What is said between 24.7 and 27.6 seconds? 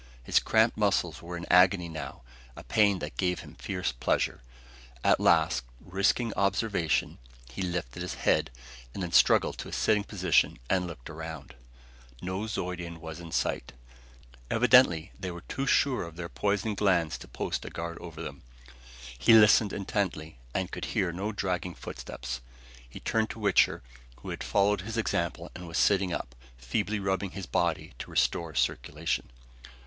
his example and was sitting up, feebly rubbing his